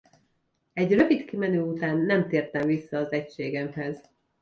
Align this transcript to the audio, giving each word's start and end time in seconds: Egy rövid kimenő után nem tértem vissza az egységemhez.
Egy 0.73 0.93
rövid 0.93 1.25
kimenő 1.25 1.61
után 1.61 1.97
nem 1.97 2.27
tértem 2.27 2.67
vissza 2.67 2.97
az 2.97 3.11
egységemhez. 3.11 4.01